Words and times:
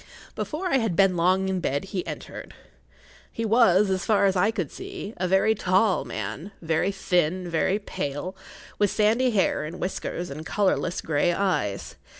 Before 0.35 0.65
I 0.67 0.77
had 0.79 0.95
been 0.95 1.15
long 1.15 1.47
in 1.47 1.61
bed[Pg 1.61 1.75
19] 1.83 1.83
he 1.83 2.07
entered. 2.07 2.53
He 3.31 3.45
was, 3.45 3.91
as 3.91 4.03
far 4.03 4.25
as 4.25 4.35
I 4.35 4.49
could 4.49 4.71
see, 4.71 5.13
a 5.17 5.27
very 5.27 5.53
tall 5.53 6.05
man, 6.05 6.51
very 6.59 6.91
thin, 6.91 7.47
very 7.47 7.77
pale, 7.77 8.35
with 8.79 8.89
sandy 8.89 9.29
hair 9.29 9.63
and 9.63 9.79
whiskers 9.79 10.31
and 10.31 10.43
colourless 10.43 11.01
grey 11.01 11.33
eyes. 11.33 11.97